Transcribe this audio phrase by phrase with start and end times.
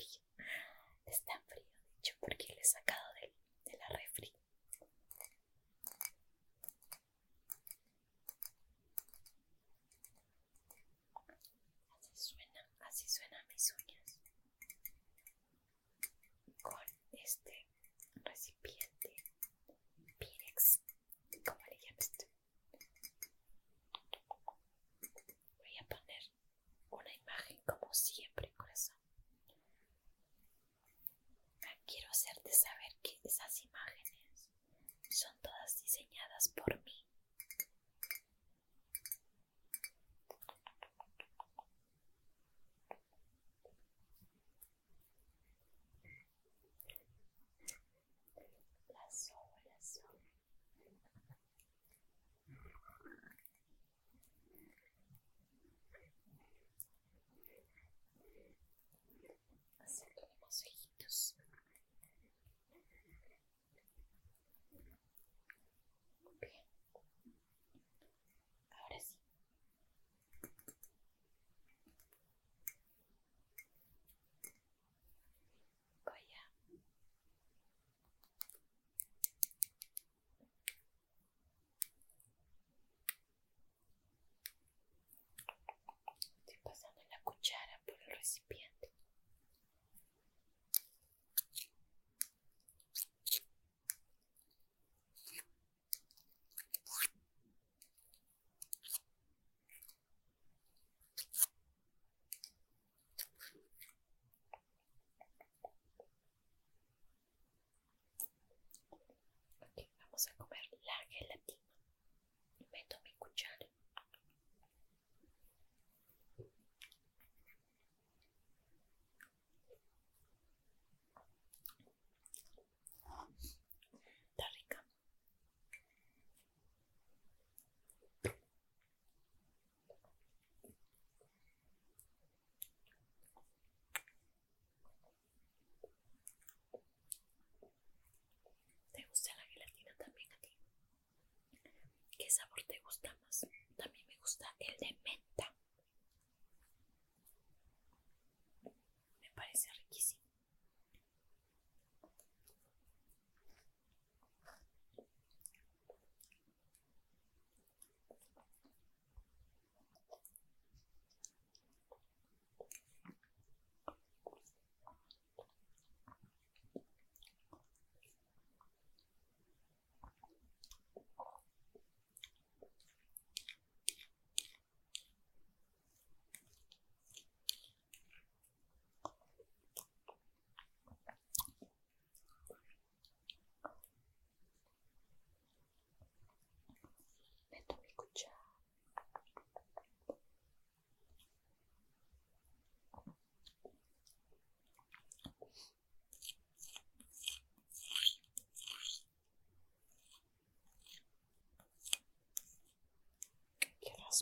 [0.00, 0.20] Merci.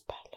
[0.07, 0.28] Hay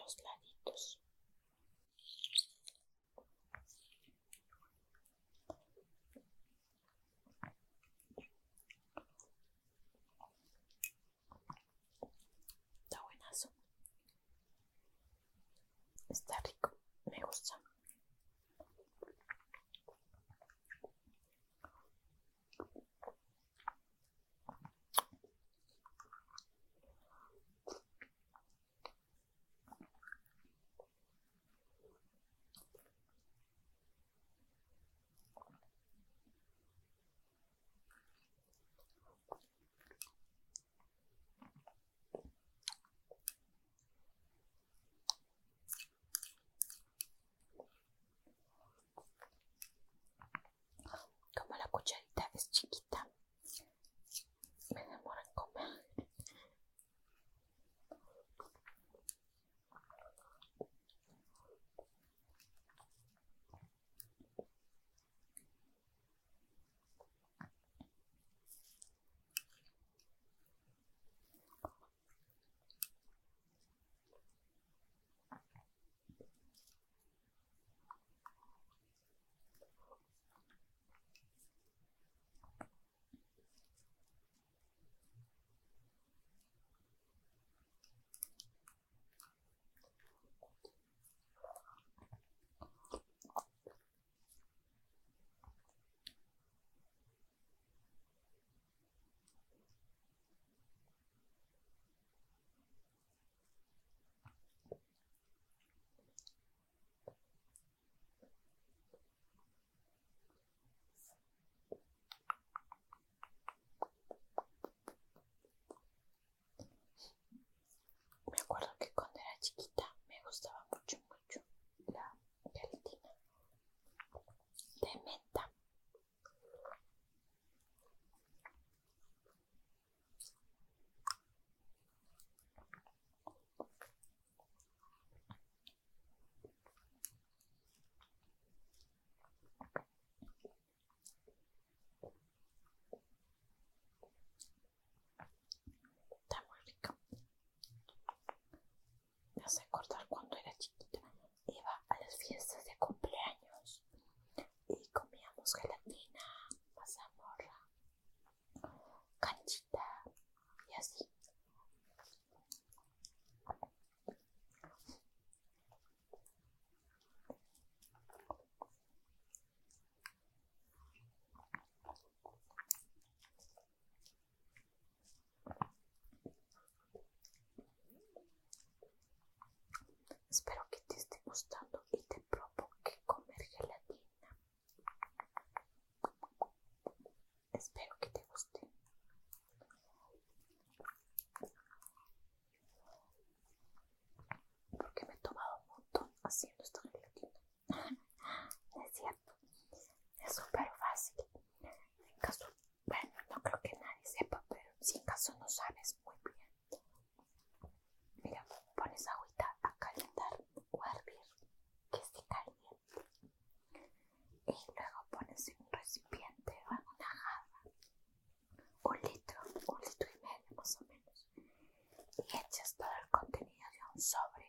[222.18, 224.48] y echas todo el contenido de un sobre.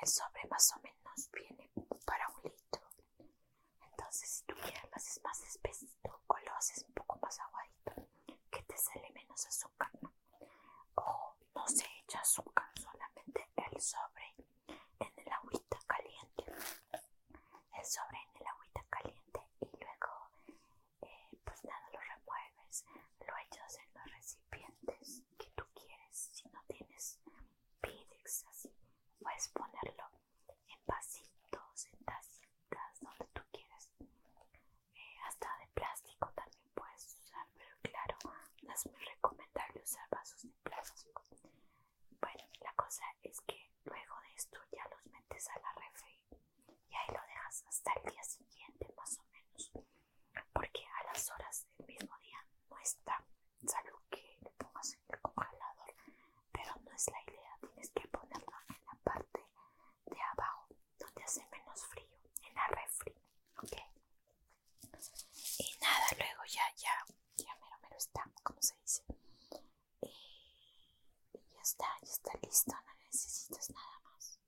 [0.00, 1.70] El sobre más o menos viene
[2.04, 2.82] para un litro.
[3.80, 8.08] Entonces, si tú quieres, lo haces más espesito o lo haces un poco más aguadito,
[8.50, 9.90] que te sale menos azúcar.
[10.00, 10.12] ¿no?
[10.96, 14.11] O no se echa azúcar, solamente el sobre.
[38.84, 39.11] that's
[71.82, 74.38] ya está listo, no necesitas nada más.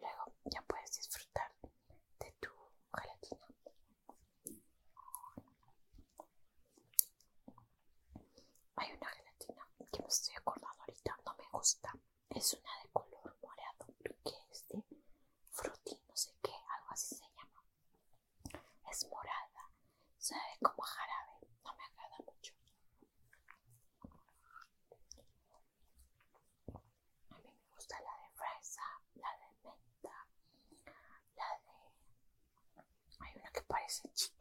[0.00, 1.50] Luego ya puedes disfrutar
[2.20, 2.50] de tu
[2.96, 3.46] gelatina.
[8.76, 11.92] Hay una gelatina que me estoy acordando ahorita, no me gusta.
[12.30, 12.73] Es una
[34.04, 34.33] next.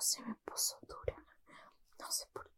[0.00, 1.14] voz se me puso dura.
[1.98, 2.49] No sé por qué.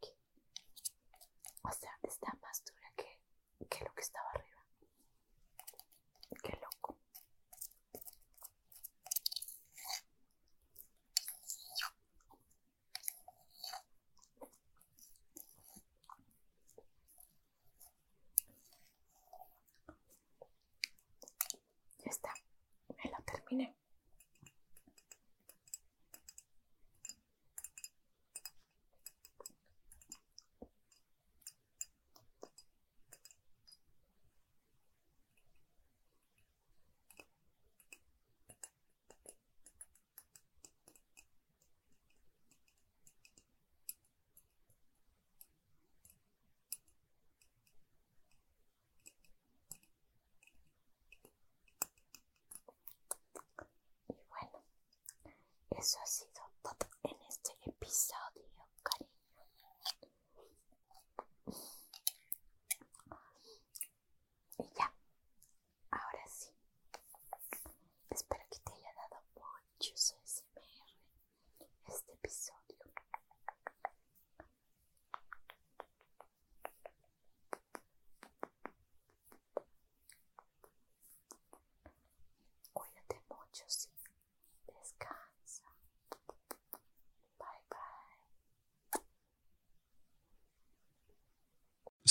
[55.83, 58.32] Eso ha sido todo en este episodio,